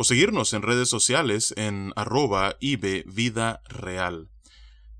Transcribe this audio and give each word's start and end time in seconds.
o 0.00 0.04
seguirnos 0.04 0.52
en 0.52 0.62
redes 0.62 0.88
sociales 0.88 1.52
en 1.56 1.92
arroba 1.96 2.56
Vida 2.60 3.60
Real. 3.68 4.30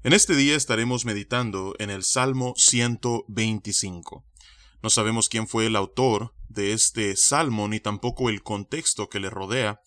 En 0.02 0.12
este 0.12 0.34
día 0.34 0.56
estaremos 0.56 1.04
meditando 1.04 1.76
en 1.78 1.90
el 1.90 2.02
Salmo 2.02 2.52
125. 2.56 4.26
No 4.82 4.90
sabemos 4.90 5.28
quién 5.28 5.46
fue 5.46 5.66
el 5.66 5.76
autor 5.76 6.34
de 6.48 6.72
este 6.72 7.14
salmo 7.14 7.68
ni 7.68 7.78
tampoco 7.78 8.28
el 8.28 8.42
contexto 8.42 9.08
que 9.08 9.20
le 9.20 9.30
rodea, 9.30 9.80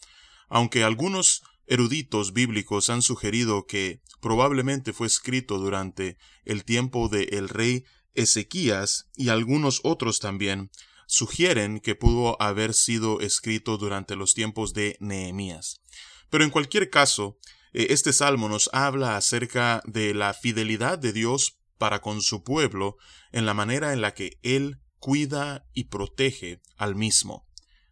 aunque 0.48 0.86
algunos 0.86 1.44
eruditos 1.68 2.32
bíblicos 2.32 2.90
han 2.90 3.02
sugerido 3.02 3.66
que 3.68 4.02
probablemente 4.22 4.94
fue 4.94 5.08
escrito 5.08 5.58
durante 5.58 6.18
el 6.46 6.64
tiempo 6.64 7.10
de 7.10 7.24
el 7.34 7.50
rey 7.50 7.84
Ezequías 8.14 9.10
y 9.18 9.28
algunos 9.28 9.82
otros 9.84 10.22
también 10.22 10.72
sugieren 11.12 11.82
que 11.82 11.94
pudo 11.94 12.42
haber 12.42 12.74
sido 12.74 13.20
escrito 13.20 13.78
durante 13.78 14.16
los 14.16 14.34
tiempos 14.34 14.74
de 14.74 14.96
Nehemías. 15.02 15.82
Pero 16.30 16.46
en 16.46 16.50
cualquier 16.50 16.90
caso, 16.90 17.38
eh, 17.74 17.88
este 17.90 18.14
salmo 18.14 18.48
nos 18.48 18.70
habla 18.72 19.18
acerca 19.18 19.84
de 19.86 20.14
la 20.14 20.34
fidelidad 20.34 20.98
de 20.98 21.12
Dios 21.12 21.60
para 21.78 22.00
con 22.00 22.22
su 22.22 22.46
pueblo 22.46 22.96
en 23.34 23.46
la 23.46 23.54
manera 23.54 23.92
en 23.92 24.00
la 24.00 24.14
que 24.14 24.40
Él 24.42 24.80
cuida 25.00 25.68
y 25.74 25.86
protege 25.86 26.62
al 26.78 26.96
mismo. 26.96 27.46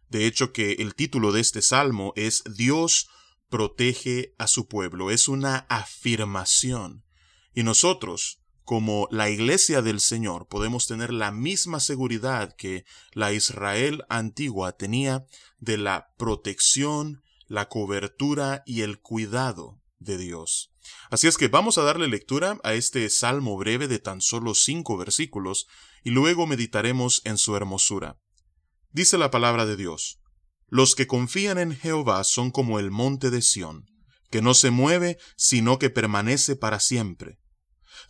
De 0.08 0.24
hecho 0.24 0.54
que 0.54 0.72
el 0.78 0.94
título 0.94 1.30
de 1.30 1.42
este 1.42 1.60
salmo 1.60 2.14
es 2.16 2.42
Dios 2.56 3.10
protege 3.50 4.34
a 4.38 4.46
su 4.46 4.66
pueblo. 4.66 5.10
Es 5.10 5.28
una 5.28 5.66
afirmación. 5.68 7.04
Y 7.52 7.64
nosotros, 7.64 8.39
como 8.64 9.08
la 9.10 9.28
iglesia 9.30 9.82
del 9.82 10.00
Señor 10.00 10.46
podemos 10.46 10.86
tener 10.86 11.12
la 11.12 11.32
misma 11.32 11.80
seguridad 11.80 12.54
que 12.56 12.84
la 13.12 13.32
Israel 13.32 14.04
antigua 14.08 14.72
tenía 14.72 15.26
de 15.58 15.76
la 15.76 16.12
protección, 16.16 17.22
la 17.46 17.68
cobertura 17.68 18.62
y 18.66 18.82
el 18.82 19.00
cuidado 19.00 19.80
de 19.98 20.18
Dios. 20.18 20.72
Así 21.10 21.26
es 21.26 21.36
que 21.36 21.48
vamos 21.48 21.78
a 21.78 21.82
darle 21.82 22.08
lectura 22.08 22.58
a 22.62 22.74
este 22.74 23.10
salmo 23.10 23.56
breve 23.56 23.88
de 23.88 23.98
tan 23.98 24.20
solo 24.20 24.54
cinco 24.54 24.96
versículos 24.96 25.66
y 26.04 26.10
luego 26.10 26.46
meditaremos 26.46 27.22
en 27.24 27.38
su 27.38 27.56
hermosura. 27.56 28.18
Dice 28.92 29.18
la 29.18 29.30
palabra 29.30 29.66
de 29.66 29.76
Dios, 29.76 30.20
Los 30.68 30.94
que 30.94 31.06
confían 31.06 31.58
en 31.58 31.76
Jehová 31.76 32.22
son 32.24 32.50
como 32.50 32.78
el 32.78 32.90
monte 32.90 33.30
de 33.30 33.42
Sión, 33.42 33.86
que 34.30 34.42
no 34.42 34.54
se 34.54 34.70
mueve, 34.70 35.18
sino 35.36 35.78
que 35.78 35.90
permanece 35.90 36.54
para 36.54 36.78
siempre 36.78 37.39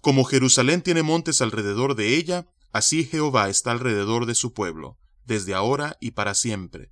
como 0.01 0.25
Jerusalén 0.25 0.83
tiene 0.83 1.03
montes 1.03 1.43
alrededor 1.43 1.95
de 1.95 2.17
ella, 2.17 2.47
así 2.73 3.05
Jehová 3.05 3.49
está 3.49 3.71
alrededor 3.71 4.27
de 4.27 4.35
su 4.35 4.53
pueblo, 4.53 4.99
desde 5.25 5.55
ahora 5.55 5.97
y 6.01 6.13
para 6.13 6.35
siempre. 6.35 6.91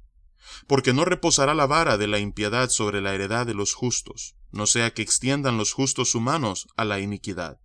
Porque 0.66 0.92
no 0.92 1.04
reposará 1.04 1.54
la 1.54 1.66
vara 1.66 1.98
de 1.98 2.06
la 2.06 2.18
impiedad 2.18 2.70
sobre 2.70 3.00
la 3.00 3.14
heredad 3.14 3.46
de 3.46 3.54
los 3.54 3.74
justos, 3.74 4.36
no 4.50 4.66
sea 4.66 4.92
que 4.92 5.02
extiendan 5.02 5.56
los 5.56 5.72
justos 5.72 6.14
humanos 6.14 6.68
a 6.76 6.84
la 6.84 7.00
iniquidad. 7.00 7.60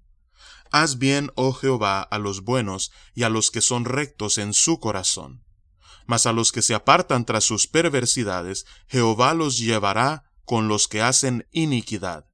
Haz 0.72 0.98
bien, 0.98 1.32
oh 1.36 1.54
Jehová, 1.54 2.02
a 2.02 2.18
los 2.18 2.42
buenos 2.42 2.92
y 3.14 3.24
a 3.24 3.30
los 3.30 3.52
que 3.52 3.62
son 3.62 3.86
rectos 3.86 4.38
en 4.38 4.54
su 4.54 4.80
corazón. 4.80 5.44
Mas 6.06 6.26
a 6.26 6.34
los 6.34 6.52
que 6.52 6.62
se 6.62 6.74
apartan 6.74 7.26
tras 7.26 7.44
sus 7.44 7.68
perversidades, 7.68 8.66
Jehová 8.88 9.34
los 9.34 9.58
llevará 9.58 10.32
con 10.46 10.68
los 10.68 10.88
que 10.88 11.02
hacen 11.02 11.48
iniquidad 11.52 12.26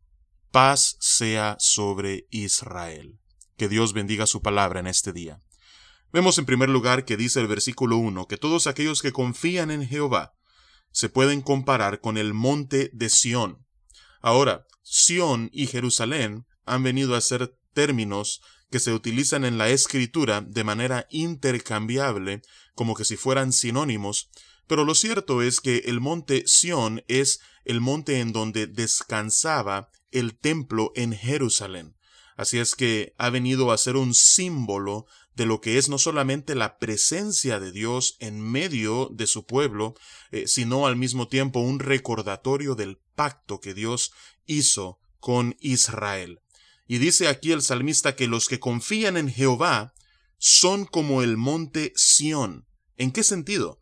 paz 0.51 0.97
sea 0.99 1.57
sobre 1.59 2.27
Israel. 2.31 3.19
Que 3.57 3.69
Dios 3.69 3.93
bendiga 3.93 4.25
su 4.25 4.41
palabra 4.41 4.79
en 4.79 4.87
este 4.87 5.13
día. 5.13 5.41
Vemos 6.11 6.37
en 6.37 6.45
primer 6.45 6.69
lugar 6.69 7.05
que 7.05 7.17
dice 7.17 7.39
el 7.39 7.47
versículo 7.47 7.97
1 7.97 8.27
que 8.27 8.37
todos 8.37 8.65
aquellos 8.65 9.01
que 9.01 9.11
confían 9.11 9.69
en 9.69 9.87
Jehová 9.87 10.33
se 10.91 11.09
pueden 11.09 11.41
comparar 11.41 12.01
con 12.01 12.17
el 12.17 12.33
monte 12.33 12.89
de 12.93 13.09
Sión. 13.09 13.65
Ahora, 14.21 14.65
Sión 14.81 15.49
y 15.53 15.67
Jerusalén 15.67 16.47
han 16.65 16.83
venido 16.83 17.15
a 17.15 17.21
ser 17.21 17.55
términos 17.73 18.41
que 18.71 18.79
se 18.79 18.93
utilizan 18.93 19.45
en 19.45 19.57
la 19.57 19.69
escritura 19.69 20.41
de 20.41 20.63
manera 20.63 21.07
intercambiable, 21.09 22.41
como 22.73 22.95
que 22.95 23.05
si 23.05 23.17
fueran 23.17 23.53
sinónimos, 23.53 24.29
pero 24.69 24.85
lo 24.85 24.93
cierto 24.93 25.41
es 25.41 25.61
que 25.61 25.77
el 25.87 25.99
monte 25.99 26.43
Sión 26.45 27.03
es 27.07 27.39
el 27.65 27.81
monte 27.81 28.19
en 28.19 28.31
donde 28.31 28.67
descansaba 28.67 29.89
el 30.11 30.37
templo 30.37 30.91
en 30.95 31.11
Jerusalén. 31.13 31.95
Así 32.37 32.59
es 32.59 32.75
que 32.75 33.15
ha 33.17 33.31
venido 33.31 33.71
a 33.71 33.79
ser 33.79 33.95
un 33.95 34.13
símbolo 34.13 35.07
de 35.33 35.47
lo 35.47 35.59
que 35.59 35.79
es 35.79 35.89
no 35.89 35.97
solamente 35.97 36.53
la 36.53 36.77
presencia 36.77 37.59
de 37.59 37.71
Dios 37.71 38.15
en 38.19 38.41
medio 38.41 39.09
de 39.11 39.25
su 39.25 39.47
pueblo, 39.47 39.95
eh, 40.29 40.45
sino 40.45 40.85
al 40.85 40.95
mismo 40.95 41.27
tiempo 41.27 41.61
un 41.61 41.79
recordatorio 41.79 42.75
del 42.75 42.99
pacto 43.15 43.59
que 43.59 43.73
Dios 43.73 44.11
hizo 44.45 44.99
con 45.19 45.57
Israel. 45.61 46.41
Y 46.85 46.99
dice 46.99 47.27
aquí 47.27 47.53
el 47.53 47.63
salmista 47.63 48.15
que 48.15 48.27
los 48.27 48.47
que 48.47 48.59
confían 48.59 49.17
en 49.17 49.29
Jehová 49.29 49.95
son 50.37 50.85
como 50.85 51.23
el 51.23 51.37
monte 51.37 51.91
Sión. 51.95 52.67
¿En 52.97 53.11
qué 53.11 53.23
sentido? 53.23 53.81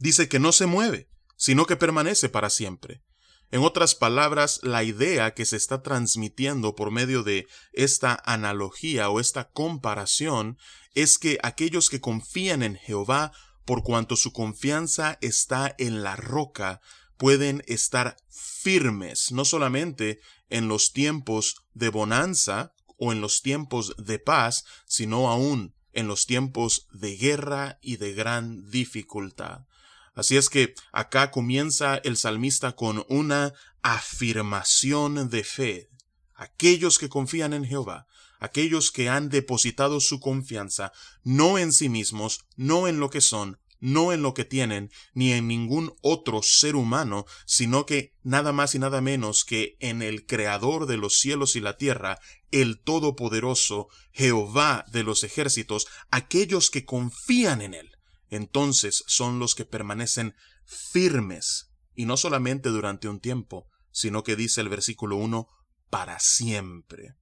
Dice 0.00 0.30
que 0.30 0.38
no 0.38 0.50
se 0.52 0.64
mueve, 0.64 1.10
sino 1.36 1.66
que 1.66 1.76
permanece 1.76 2.30
para 2.30 2.48
siempre. 2.48 3.02
En 3.50 3.62
otras 3.62 3.94
palabras, 3.94 4.60
la 4.62 4.82
idea 4.82 5.34
que 5.34 5.44
se 5.44 5.56
está 5.56 5.82
transmitiendo 5.82 6.74
por 6.74 6.90
medio 6.90 7.22
de 7.22 7.46
esta 7.74 8.20
analogía 8.24 9.10
o 9.10 9.20
esta 9.20 9.50
comparación 9.50 10.56
es 10.94 11.18
que 11.18 11.38
aquellos 11.42 11.90
que 11.90 12.00
confían 12.00 12.62
en 12.62 12.76
Jehová, 12.76 13.32
por 13.66 13.82
cuanto 13.82 14.16
su 14.16 14.32
confianza 14.32 15.18
está 15.20 15.74
en 15.76 16.02
la 16.02 16.16
roca, 16.16 16.80
pueden 17.18 17.62
estar 17.66 18.16
firmes, 18.30 19.32
no 19.32 19.44
solamente 19.44 20.20
en 20.48 20.66
los 20.66 20.94
tiempos 20.94 21.56
de 21.74 21.90
bonanza 21.90 22.72
o 22.96 23.12
en 23.12 23.20
los 23.20 23.42
tiempos 23.42 23.94
de 23.98 24.18
paz, 24.18 24.64
sino 24.86 25.28
aún 25.28 25.74
en 25.92 26.08
los 26.08 26.24
tiempos 26.24 26.86
de 26.90 27.16
guerra 27.16 27.78
y 27.82 27.96
de 27.98 28.14
gran 28.14 28.70
dificultad. 28.70 29.66
Así 30.14 30.36
es 30.36 30.48
que 30.48 30.74
acá 30.92 31.30
comienza 31.30 31.96
el 31.96 32.16
salmista 32.16 32.72
con 32.72 33.04
una 33.08 33.52
afirmación 33.82 35.28
de 35.28 35.44
fe. 35.44 35.88
Aquellos 36.34 36.98
que 36.98 37.08
confían 37.08 37.52
en 37.52 37.64
Jehová, 37.64 38.06
aquellos 38.38 38.90
que 38.90 39.08
han 39.08 39.28
depositado 39.28 40.00
su 40.00 40.18
confianza 40.20 40.92
no 41.22 41.58
en 41.58 41.72
sí 41.72 41.88
mismos, 41.88 42.46
no 42.56 42.88
en 42.88 42.98
lo 42.98 43.10
que 43.10 43.20
son, 43.20 43.58
no 43.78 44.12
en 44.12 44.22
lo 44.22 44.34
que 44.34 44.44
tienen, 44.44 44.90
ni 45.14 45.32
en 45.32 45.46
ningún 45.46 45.94
otro 46.02 46.42
ser 46.42 46.76
humano, 46.76 47.24
sino 47.46 47.86
que 47.86 48.14
nada 48.22 48.52
más 48.52 48.74
y 48.74 48.78
nada 48.78 49.00
menos 49.00 49.44
que 49.44 49.76
en 49.80 50.02
el 50.02 50.26
Creador 50.26 50.86
de 50.86 50.96
los 50.96 51.18
cielos 51.18 51.56
y 51.56 51.60
la 51.60 51.76
tierra, 51.76 52.18
el 52.50 52.80
Todopoderoso, 52.80 53.88
Jehová 54.12 54.84
de 54.92 55.02
los 55.02 55.24
ejércitos, 55.24 55.86
aquellos 56.10 56.70
que 56.70 56.84
confían 56.84 57.62
en 57.62 57.74
Él 57.74 57.99
entonces 58.30 59.04
son 59.06 59.38
los 59.38 59.54
que 59.54 59.64
permanecen 59.64 60.34
firmes, 60.64 61.70
y 61.94 62.06
no 62.06 62.16
solamente 62.16 62.70
durante 62.70 63.08
un 63.08 63.20
tiempo, 63.20 63.68
sino 63.90 64.22
que 64.22 64.36
dice 64.36 64.60
el 64.60 64.68
versículo 64.68 65.16
1, 65.16 65.48
para 65.90 66.18
siempre. 66.20 67.16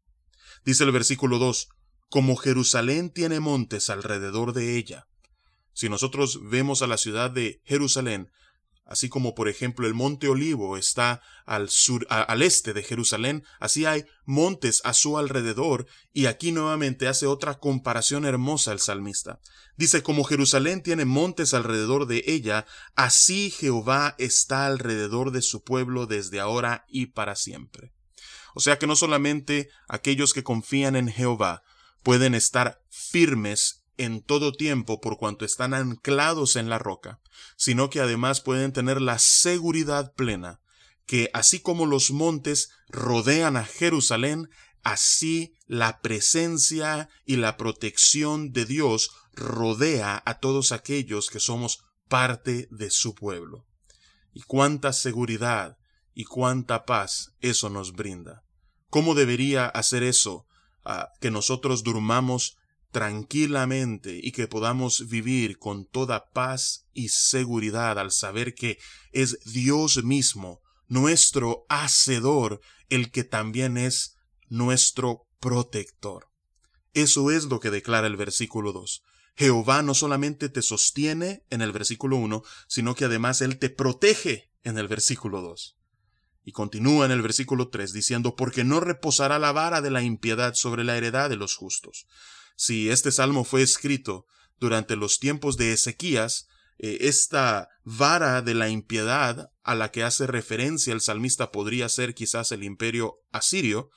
Dice 0.64 0.84
el 0.84 0.92
versículo 0.92 1.38
2, 1.38 1.68
como 2.10 2.36
Jerusalén 2.36 3.10
tiene 3.10 3.40
montes 3.40 3.90
alrededor 3.90 4.52
de 4.52 4.76
ella. 4.76 5.08
Si 5.72 5.88
nosotros 5.88 6.40
vemos 6.48 6.82
a 6.82 6.86
la 6.86 6.98
ciudad 6.98 7.30
de 7.30 7.60
Jerusalén, 7.64 8.30
Así 8.88 9.10
como 9.10 9.34
por 9.34 9.48
ejemplo 9.48 9.86
el 9.86 9.92
monte 9.92 10.28
Olivo 10.28 10.78
está 10.78 11.20
al 11.44 11.68
sur, 11.68 12.06
al 12.08 12.40
este 12.40 12.72
de 12.72 12.82
Jerusalén, 12.82 13.44
así 13.60 13.84
hay 13.84 14.06
montes 14.24 14.80
a 14.82 14.94
su 14.94 15.18
alrededor, 15.18 15.86
y 16.14 16.24
aquí 16.24 16.52
nuevamente 16.52 17.06
hace 17.06 17.26
otra 17.26 17.58
comparación 17.58 18.24
hermosa 18.24 18.72
el 18.72 18.80
salmista. 18.80 19.40
Dice, 19.76 20.02
como 20.02 20.24
Jerusalén 20.24 20.82
tiene 20.82 21.04
montes 21.04 21.52
alrededor 21.52 22.06
de 22.06 22.24
ella, 22.26 22.64
así 22.96 23.50
Jehová 23.50 24.14
está 24.18 24.66
alrededor 24.66 25.32
de 25.32 25.42
su 25.42 25.62
pueblo 25.62 26.06
desde 26.06 26.40
ahora 26.40 26.86
y 26.88 27.06
para 27.06 27.36
siempre. 27.36 27.92
O 28.54 28.60
sea 28.60 28.78
que 28.78 28.86
no 28.86 28.96
solamente 28.96 29.68
aquellos 29.86 30.32
que 30.32 30.42
confían 30.42 30.96
en 30.96 31.08
Jehová 31.08 31.62
pueden 32.02 32.34
estar 32.34 32.82
firmes 32.88 33.77
en 33.98 34.22
todo 34.22 34.52
tiempo 34.52 35.00
por 35.00 35.18
cuanto 35.18 35.44
están 35.44 35.74
anclados 35.74 36.56
en 36.56 36.70
la 36.70 36.78
roca, 36.78 37.20
sino 37.56 37.90
que 37.90 38.00
además 38.00 38.40
pueden 38.40 38.72
tener 38.72 39.00
la 39.00 39.18
seguridad 39.18 40.14
plena 40.14 40.60
que 41.08 41.30
así 41.32 41.60
como 41.60 41.86
los 41.86 42.10
montes 42.10 42.68
rodean 42.90 43.56
a 43.56 43.64
Jerusalén, 43.64 44.50
así 44.82 45.54
la 45.66 46.02
presencia 46.02 47.08
y 47.24 47.36
la 47.36 47.56
protección 47.56 48.52
de 48.52 48.66
Dios 48.66 49.10
rodea 49.32 50.22
a 50.26 50.38
todos 50.38 50.70
aquellos 50.70 51.30
que 51.30 51.40
somos 51.40 51.80
parte 52.08 52.68
de 52.70 52.90
su 52.90 53.14
pueblo. 53.14 53.64
Y 54.34 54.42
cuánta 54.42 54.92
seguridad 54.92 55.78
y 56.12 56.24
cuánta 56.24 56.84
paz 56.84 57.32
eso 57.40 57.70
nos 57.70 57.92
brinda. 57.92 58.44
¿Cómo 58.90 59.14
debería 59.14 59.64
hacer 59.66 60.02
eso 60.02 60.46
ah, 60.84 61.08
que 61.22 61.30
nosotros 61.30 61.84
durmamos 61.84 62.57
tranquilamente 62.90 64.18
y 64.22 64.32
que 64.32 64.48
podamos 64.48 65.08
vivir 65.08 65.58
con 65.58 65.86
toda 65.86 66.30
paz 66.30 66.86
y 66.92 67.08
seguridad 67.08 67.98
al 67.98 68.10
saber 68.10 68.54
que 68.54 68.78
es 69.12 69.38
Dios 69.44 70.02
mismo, 70.04 70.60
nuestro 70.86 71.66
Hacedor, 71.68 72.60
el 72.88 73.10
que 73.10 73.24
también 73.24 73.76
es 73.76 74.16
nuestro 74.48 75.26
protector. 75.40 76.28
Eso 76.94 77.30
es 77.30 77.44
lo 77.44 77.60
que 77.60 77.70
declara 77.70 78.06
el 78.06 78.16
versículo 78.16 78.72
2. 78.72 79.02
Jehová 79.36 79.82
no 79.82 79.94
solamente 79.94 80.48
te 80.48 80.62
sostiene 80.62 81.44
en 81.50 81.62
el 81.62 81.70
versículo 81.70 82.16
1, 82.16 82.42
sino 82.66 82.94
que 82.94 83.04
además 83.04 83.40
Él 83.40 83.58
te 83.58 83.70
protege 83.70 84.50
en 84.64 84.78
el 84.78 84.88
versículo 84.88 85.42
2. 85.42 85.76
Y 86.44 86.52
continúa 86.52 87.06
en 87.06 87.12
el 87.12 87.22
versículo 87.22 87.68
3 87.68 87.92
diciendo, 87.92 88.34
porque 88.34 88.64
no 88.64 88.80
reposará 88.80 89.38
la 89.38 89.52
vara 89.52 89.80
de 89.80 89.90
la 89.90 90.02
impiedad 90.02 90.54
sobre 90.54 90.82
la 90.82 90.96
heredad 90.96 91.30
de 91.30 91.36
los 91.36 91.54
justos. 91.54 92.06
Si 92.60 92.90
este 92.90 93.12
salmo 93.12 93.44
fue 93.44 93.62
escrito 93.62 94.26
durante 94.58 94.96
los 94.96 95.20
tiempos 95.20 95.56
de 95.56 95.72
Ezequías, 95.72 96.48
eh, 96.78 96.98
esta 97.02 97.68
vara 97.84 98.42
de 98.42 98.54
la 98.54 98.68
impiedad 98.68 99.52
a 99.62 99.76
la 99.76 99.92
que 99.92 100.02
hace 100.02 100.26
referencia 100.26 100.92
el 100.92 101.00
salmista 101.00 101.52
podría 101.52 101.88
ser 101.88 102.14
quizás 102.14 102.50
el 102.50 102.64
imperio 102.64 103.20
asirio, 103.30 103.90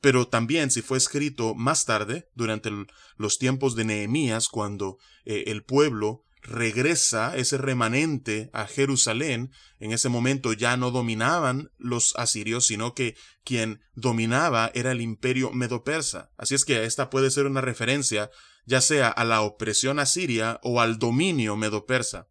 pero 0.00 0.28
también 0.28 0.70
si 0.70 0.80
fue 0.80 0.96
escrito 0.96 1.54
más 1.54 1.84
tarde, 1.84 2.30
durante 2.34 2.70
los 3.18 3.36
tiempos 3.36 3.76
de 3.76 3.84
Nehemías, 3.84 4.48
cuando 4.48 4.96
eh, 5.26 5.44
el 5.48 5.62
pueblo 5.62 6.24
regresa 6.46 7.36
ese 7.36 7.58
remanente 7.58 8.50
a 8.52 8.66
Jerusalén, 8.66 9.50
en 9.80 9.92
ese 9.92 10.08
momento 10.08 10.52
ya 10.52 10.76
no 10.76 10.90
dominaban 10.90 11.72
los 11.76 12.14
asirios, 12.16 12.66
sino 12.66 12.94
que 12.94 13.16
quien 13.44 13.82
dominaba 13.94 14.70
era 14.74 14.92
el 14.92 15.00
imperio 15.00 15.50
medo-persa. 15.50 16.30
Así 16.36 16.54
es 16.54 16.64
que 16.64 16.84
esta 16.84 17.10
puede 17.10 17.30
ser 17.30 17.46
una 17.46 17.60
referencia 17.60 18.30
ya 18.64 18.80
sea 18.80 19.08
a 19.08 19.24
la 19.24 19.42
opresión 19.42 19.98
asiria 19.98 20.60
o 20.62 20.80
al 20.80 20.98
dominio 20.98 21.56
medo-persa. 21.56 22.28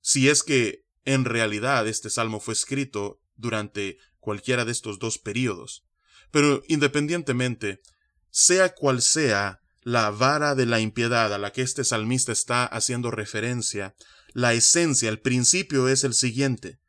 Si 0.00 0.28
es 0.28 0.42
que 0.42 0.84
en 1.04 1.24
realidad 1.24 1.86
este 1.88 2.10
salmo 2.10 2.40
fue 2.40 2.54
escrito 2.54 3.20
durante 3.36 3.98
cualquiera 4.20 4.64
de 4.64 4.72
estos 4.72 4.98
dos 4.98 5.18
períodos. 5.18 5.86
Pero 6.30 6.62
independientemente, 6.68 7.80
sea 8.30 8.74
cual 8.74 9.02
sea 9.02 9.60
la 9.84 10.10
vara 10.10 10.54
de 10.54 10.66
la 10.66 10.80
impiedad 10.80 11.32
a 11.32 11.38
la 11.38 11.52
que 11.52 11.62
este 11.62 11.84
salmista 11.84 12.32
está 12.32 12.64
haciendo 12.64 13.10
referencia, 13.10 13.94
la 14.32 14.54
esencia, 14.54 15.10
el 15.10 15.20
principio 15.20 15.88
es 15.88 16.04
el 16.04 16.14
siguiente, 16.14 16.80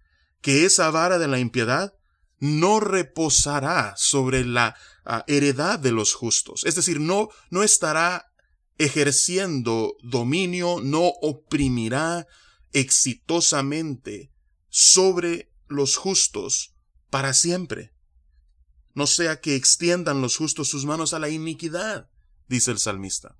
que 0.42 0.65
esa 0.65 0.89
vara 0.89 1.19
de 1.19 1.27
la 1.27 1.39
impiedad 1.39 1.94
no 2.39 2.80
reposará 2.80 3.94
sobre 3.97 4.45
la 4.45 4.75
ah, 5.03 5.25
heredad 5.27 5.77
de 5.77 5.92
los 5.92 6.13
justos, 6.13 6.63
es 6.65 6.75
decir, 6.75 7.00
no, 7.00 7.30
no 7.50 7.63
estará 7.63 8.31
ejerciendo 8.77 9.95
dominio, 10.01 10.80
no 10.81 11.07
oprimirá 11.21 12.27
exitosamente 12.71 14.31
sobre 14.69 15.51
los 15.68 15.95
justos 15.95 16.75
para 17.09 17.33
siempre. 17.33 17.94
No 18.94 19.07
sea 19.07 19.39
que 19.39 19.56
extiendan 19.56 20.21
los 20.21 20.38
justos 20.38 20.69
sus 20.69 20.86
manos 20.86 21.13
a 21.13 21.19
la 21.19 21.30
iniquidad, 21.30 22.09
dice 22.47 22.71
el 22.71 22.80
salmista. 22.80 23.36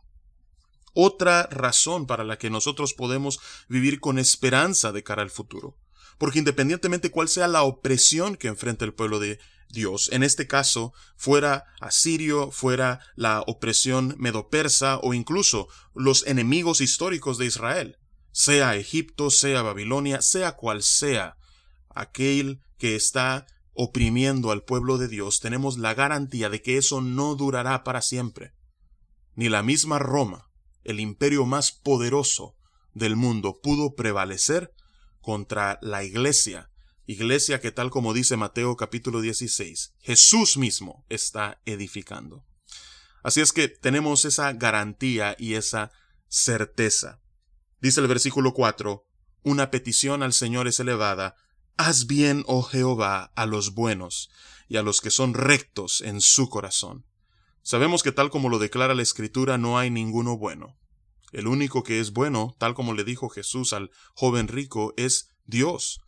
Otra 0.94 1.48
razón 1.52 2.08
para 2.08 2.24
la 2.24 2.38
que 2.38 2.50
nosotros 2.50 2.94
podemos 2.94 3.40
vivir 3.68 4.00
con 4.00 4.18
esperanza 4.18 4.92
de 4.92 5.04
cara 5.04 5.22
al 5.22 5.30
futuro. 5.30 5.78
Porque 6.18 6.40
independientemente 6.40 7.12
cuál 7.12 7.28
sea 7.28 7.50
la 7.50 7.64
opresión 7.64 8.38
que 8.38 8.48
enfrenta 8.48 8.86
el 8.86 8.94
pueblo 8.94 9.20
de 9.20 9.40
Dios, 9.70 10.10
en 10.14 10.24
este 10.24 10.48
caso 10.48 10.94
fuera 11.18 11.66
asirio, 11.82 12.50
fuera 12.52 13.02
la 13.16 13.42
opresión 13.42 14.16
medo-persa 14.18 15.00
o 15.00 15.14
incluso 15.14 15.68
los 15.94 16.26
enemigos 16.28 16.80
históricos 16.80 17.38
de 17.38 17.48
Israel, 17.48 17.98
sea 18.32 18.76
Egipto, 18.76 19.32
sea 19.32 19.62
Babilonia, 19.64 20.22
sea 20.22 20.54
cual 20.54 20.82
sea 20.82 21.36
aquel 21.90 22.62
que 22.78 22.96
está 22.96 23.48
oprimiendo 23.74 24.52
al 24.52 24.64
pueblo 24.64 24.98
de 24.98 25.10
Dios, 25.10 25.42
tenemos 25.42 25.78
la 25.78 25.94
garantía 25.94 26.50
de 26.50 26.62
que 26.62 26.78
eso 26.78 27.02
no 27.02 27.36
durará 27.36 27.84
para 27.84 28.02
siempre. 28.02 28.54
Ni 29.36 29.50
la 29.50 29.64
misma 29.64 30.00
Roma, 30.00 30.50
el 30.84 31.00
imperio 31.00 31.46
más 31.46 31.72
poderoso 31.72 32.56
del 32.94 33.16
mundo, 33.16 33.60
pudo 33.62 33.96
prevalecer 33.96 34.74
contra 35.20 35.78
la 35.82 36.04
iglesia, 36.04 36.72
iglesia 37.06 37.60
que 37.60 37.72
tal 37.72 37.90
como 37.90 38.14
dice 38.14 38.38
Mateo 38.38 38.78
capítulo 38.78 39.22
16, 39.22 39.96
Jesús 40.00 40.58
mismo 40.58 41.06
está 41.10 41.62
edificando. 41.66 42.46
Así 43.24 43.42
es 43.42 43.52
que 43.52 43.68
tenemos 43.68 44.24
esa 44.24 44.54
garantía 44.54 45.36
y 45.38 45.56
esa 45.56 45.92
certeza. 46.28 47.20
Dice 47.82 48.02
el 48.02 48.08
versículo 48.08 48.54
4, 48.54 49.06
una 49.44 49.70
petición 49.70 50.24
al 50.24 50.34
Señor 50.34 50.68
es 50.68 50.80
elevada, 50.80 51.36
Haz 51.78 52.08
bien, 52.08 52.44
oh 52.48 52.64
Jehová, 52.64 53.32
a 53.36 53.46
los 53.46 53.74
buenos 53.74 54.30
y 54.70 54.78
a 54.78 54.82
los 54.82 55.02
que 55.02 55.12
son 55.12 55.34
rectos 55.34 56.02
en 56.02 56.22
su 56.22 56.50
corazón. 56.50 57.05
Sabemos 57.66 58.04
que 58.04 58.12
tal 58.12 58.30
como 58.30 58.50
lo 58.50 58.60
declara 58.60 58.94
la 58.94 59.02
Escritura 59.02 59.58
no 59.58 59.80
hay 59.80 59.90
ninguno 59.90 60.38
bueno. 60.38 60.78
El 61.32 61.48
único 61.48 61.82
que 61.82 62.00
es 62.00 62.14
bueno, 62.14 62.56
tal 62.60 62.76
como 62.76 62.94
le 62.94 63.04
dijo 63.04 63.28
Jesús 63.28 63.74
al 63.74 63.90
joven 64.14 64.48
rico, 64.48 64.94
es 64.98 65.32
Dios. 65.46 66.02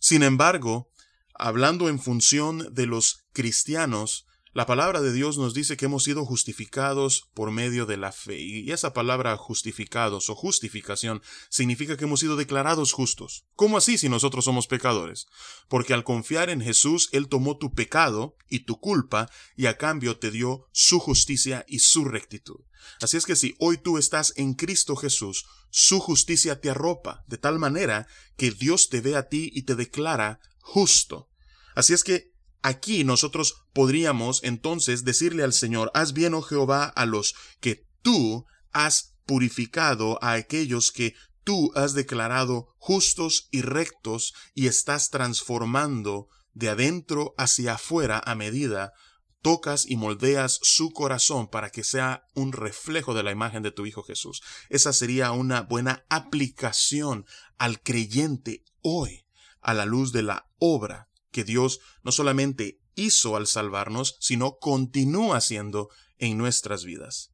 Sin 0.00 0.24
embargo, 0.24 0.90
hablando 1.32 1.88
en 1.88 2.00
función 2.00 2.74
de 2.74 2.86
los 2.86 3.28
cristianos, 3.32 4.26
la 4.54 4.66
palabra 4.66 5.00
de 5.00 5.12
Dios 5.12 5.36
nos 5.36 5.52
dice 5.52 5.76
que 5.76 5.86
hemos 5.86 6.04
sido 6.04 6.24
justificados 6.24 7.28
por 7.34 7.50
medio 7.50 7.86
de 7.86 7.96
la 7.96 8.12
fe. 8.12 8.40
Y 8.40 8.70
esa 8.70 8.92
palabra 8.92 9.36
justificados 9.36 10.30
o 10.30 10.36
justificación 10.36 11.22
significa 11.48 11.96
que 11.96 12.04
hemos 12.04 12.20
sido 12.20 12.36
declarados 12.36 12.92
justos. 12.92 13.46
¿Cómo 13.56 13.78
así 13.78 13.98
si 13.98 14.08
nosotros 14.08 14.44
somos 14.44 14.68
pecadores? 14.68 15.26
Porque 15.68 15.92
al 15.92 16.04
confiar 16.04 16.50
en 16.50 16.60
Jesús, 16.60 17.08
Él 17.10 17.26
tomó 17.26 17.58
tu 17.58 17.74
pecado 17.74 18.36
y 18.48 18.60
tu 18.60 18.78
culpa 18.78 19.28
y 19.56 19.66
a 19.66 19.76
cambio 19.76 20.18
te 20.18 20.30
dio 20.30 20.68
su 20.70 21.00
justicia 21.00 21.64
y 21.66 21.80
su 21.80 22.04
rectitud. 22.04 22.60
Así 23.00 23.16
es 23.16 23.26
que 23.26 23.34
si 23.34 23.56
hoy 23.58 23.78
tú 23.78 23.98
estás 23.98 24.34
en 24.36 24.54
Cristo 24.54 24.94
Jesús, 24.94 25.46
su 25.70 25.98
justicia 25.98 26.60
te 26.60 26.70
arropa 26.70 27.24
de 27.26 27.38
tal 27.38 27.58
manera 27.58 28.06
que 28.36 28.52
Dios 28.52 28.88
te 28.88 29.00
ve 29.00 29.16
a 29.16 29.28
ti 29.28 29.50
y 29.52 29.62
te 29.62 29.74
declara 29.74 30.38
justo. 30.60 31.28
Así 31.74 31.92
es 31.92 32.04
que 32.04 32.33
Aquí 32.66 33.04
nosotros 33.04 33.66
podríamos 33.74 34.42
entonces 34.42 35.04
decirle 35.04 35.44
al 35.44 35.52
Señor, 35.52 35.90
haz 35.92 36.14
bien, 36.14 36.32
oh 36.32 36.40
Jehová, 36.40 36.84
a 36.86 37.04
los 37.04 37.34
que 37.60 37.86
tú 38.00 38.46
has 38.72 39.16
purificado, 39.26 40.18
a 40.22 40.32
aquellos 40.32 40.90
que 40.90 41.14
tú 41.44 41.72
has 41.74 41.92
declarado 41.92 42.74
justos 42.78 43.48
y 43.50 43.60
rectos 43.60 44.32
y 44.54 44.66
estás 44.66 45.10
transformando 45.10 46.28
de 46.54 46.70
adentro 46.70 47.34
hacia 47.36 47.74
afuera 47.74 48.22
a 48.24 48.34
medida 48.34 48.94
tocas 49.42 49.84
y 49.86 49.96
moldeas 49.98 50.58
su 50.62 50.90
corazón 50.90 51.48
para 51.48 51.68
que 51.68 51.84
sea 51.84 52.24
un 52.34 52.52
reflejo 52.52 53.12
de 53.12 53.24
la 53.24 53.30
imagen 53.30 53.62
de 53.62 53.72
tu 53.72 53.84
Hijo 53.84 54.02
Jesús. 54.02 54.40
Esa 54.70 54.94
sería 54.94 55.32
una 55.32 55.60
buena 55.60 56.06
aplicación 56.08 57.26
al 57.58 57.82
creyente 57.82 58.64
hoy, 58.80 59.26
a 59.60 59.74
la 59.74 59.84
luz 59.84 60.12
de 60.12 60.22
la 60.22 60.48
obra 60.58 61.10
que 61.34 61.44
Dios 61.44 61.80
no 62.04 62.12
solamente 62.12 62.80
hizo 62.94 63.34
al 63.34 63.48
salvarnos, 63.48 64.16
sino 64.20 64.58
continúa 64.58 65.38
haciendo 65.38 65.90
en 66.18 66.38
nuestras 66.38 66.84
vidas. 66.84 67.32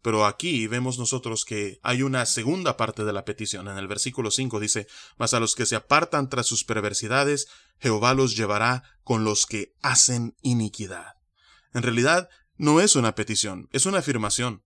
Pero 0.00 0.24
aquí 0.24 0.66
vemos 0.68 0.98
nosotros 0.98 1.44
que 1.44 1.78
hay 1.82 2.02
una 2.02 2.24
segunda 2.24 2.76
parte 2.76 3.04
de 3.04 3.12
la 3.12 3.24
petición. 3.24 3.68
En 3.68 3.76
el 3.76 3.88
versículo 3.88 4.30
5 4.30 4.58
dice, 4.58 4.86
Mas 5.18 5.34
a 5.34 5.40
los 5.40 5.54
que 5.54 5.66
se 5.66 5.76
apartan 5.76 6.30
tras 6.30 6.46
sus 6.46 6.64
perversidades, 6.64 7.46
Jehová 7.78 8.14
los 8.14 8.36
llevará 8.36 8.84
con 9.04 9.24
los 9.24 9.44
que 9.44 9.74
hacen 9.82 10.34
iniquidad. 10.40 11.16
En 11.74 11.82
realidad, 11.82 12.30
no 12.56 12.80
es 12.80 12.96
una 12.96 13.14
petición, 13.14 13.68
es 13.72 13.84
una 13.84 13.98
afirmación. 13.98 14.62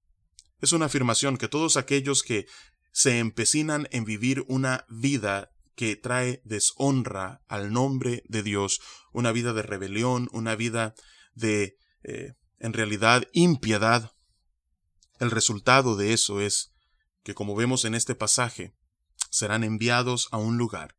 Es 0.60 0.72
una 0.72 0.86
afirmación 0.86 1.38
que 1.38 1.48
todos 1.48 1.76
aquellos 1.76 2.22
que 2.22 2.46
se 2.92 3.18
empecinan 3.18 3.88
en 3.90 4.04
vivir 4.04 4.44
una 4.46 4.84
vida 4.88 5.50
que 5.74 5.96
trae 5.96 6.42
deshonra 6.44 7.42
al 7.48 7.72
nombre 7.72 8.22
de 8.28 8.42
Dios, 8.42 8.80
una 9.12 9.32
vida 9.32 9.52
de 9.52 9.62
rebelión, 9.62 10.28
una 10.32 10.54
vida 10.54 10.94
de, 11.34 11.76
eh, 12.02 12.34
en 12.58 12.72
realidad, 12.72 13.26
impiedad. 13.32 14.12
El 15.18 15.30
resultado 15.30 15.96
de 15.96 16.12
eso 16.12 16.40
es 16.40 16.72
que, 17.22 17.34
como 17.34 17.54
vemos 17.54 17.84
en 17.84 17.94
este 17.94 18.14
pasaje, 18.14 18.74
serán 19.30 19.64
enviados 19.64 20.28
a 20.32 20.38
un 20.38 20.58
lugar 20.58 20.96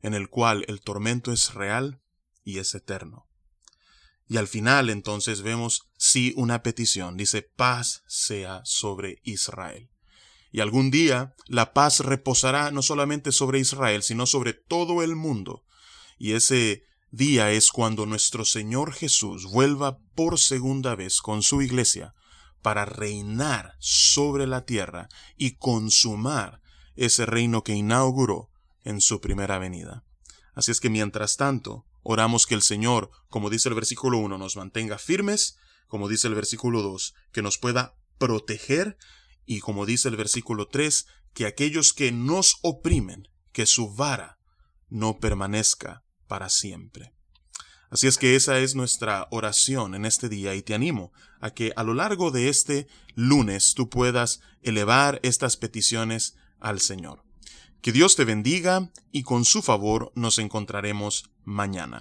en 0.00 0.14
el 0.14 0.28
cual 0.28 0.64
el 0.68 0.80
tormento 0.80 1.32
es 1.32 1.54
real 1.54 2.02
y 2.44 2.58
es 2.58 2.74
eterno. 2.74 3.28
Y 4.26 4.36
al 4.36 4.48
final 4.48 4.90
entonces 4.90 5.42
vemos 5.42 5.90
sí 5.96 6.32
una 6.36 6.62
petición, 6.62 7.16
dice 7.16 7.42
paz 7.42 8.02
sea 8.06 8.62
sobre 8.64 9.20
Israel. 9.22 9.91
Y 10.52 10.60
algún 10.60 10.90
día 10.90 11.34
la 11.46 11.72
paz 11.72 12.00
reposará 12.00 12.70
no 12.70 12.82
solamente 12.82 13.32
sobre 13.32 13.58
Israel, 13.58 14.02
sino 14.02 14.26
sobre 14.26 14.52
todo 14.52 15.02
el 15.02 15.16
mundo. 15.16 15.64
Y 16.18 16.32
ese 16.32 16.84
día 17.10 17.50
es 17.50 17.70
cuando 17.72 18.06
nuestro 18.06 18.44
Señor 18.44 18.92
Jesús 18.92 19.46
vuelva 19.50 19.98
por 20.14 20.38
segunda 20.38 20.94
vez 20.94 21.22
con 21.22 21.42
su 21.42 21.62
iglesia 21.62 22.14
para 22.60 22.84
reinar 22.84 23.74
sobre 23.80 24.46
la 24.46 24.64
tierra 24.64 25.08
y 25.36 25.56
consumar 25.56 26.60
ese 26.94 27.26
reino 27.26 27.64
que 27.64 27.74
inauguró 27.74 28.50
en 28.84 29.00
su 29.00 29.20
primera 29.20 29.58
venida. 29.58 30.04
Así 30.54 30.70
es 30.70 30.80
que 30.80 30.90
mientras 30.90 31.36
tanto, 31.36 31.86
oramos 32.02 32.46
que 32.46 32.54
el 32.54 32.62
Señor, 32.62 33.10
como 33.28 33.50
dice 33.50 33.68
el 33.68 33.74
versículo 33.74 34.18
1, 34.18 34.38
nos 34.38 34.56
mantenga 34.56 34.98
firmes, 34.98 35.56
como 35.88 36.08
dice 36.08 36.28
el 36.28 36.34
versículo 36.34 36.82
2, 36.82 37.14
que 37.32 37.42
nos 37.42 37.58
pueda 37.58 37.96
proteger 38.18 38.96
y 39.46 39.60
como 39.60 39.86
dice 39.86 40.08
el 40.08 40.16
versículo 40.16 40.68
3, 40.68 41.06
que 41.34 41.46
aquellos 41.46 41.92
que 41.92 42.12
nos 42.12 42.56
oprimen, 42.62 43.28
que 43.52 43.66
su 43.66 43.94
vara 43.94 44.38
no 44.88 45.18
permanezca 45.18 46.04
para 46.26 46.48
siempre. 46.48 47.12
Así 47.90 48.06
es 48.06 48.16
que 48.16 48.36
esa 48.36 48.58
es 48.58 48.74
nuestra 48.74 49.28
oración 49.30 49.94
en 49.94 50.06
este 50.06 50.30
día 50.30 50.54
y 50.54 50.62
te 50.62 50.74
animo 50.74 51.12
a 51.40 51.50
que 51.50 51.72
a 51.76 51.82
lo 51.82 51.92
largo 51.92 52.30
de 52.30 52.48
este 52.48 52.86
lunes 53.14 53.74
tú 53.74 53.90
puedas 53.90 54.40
elevar 54.62 55.20
estas 55.22 55.58
peticiones 55.58 56.36
al 56.58 56.80
Señor. 56.80 57.22
Que 57.82 57.92
Dios 57.92 58.16
te 58.16 58.24
bendiga 58.24 58.90
y 59.10 59.24
con 59.24 59.44
su 59.44 59.60
favor 59.60 60.10
nos 60.14 60.38
encontraremos 60.38 61.30
mañana. 61.44 62.00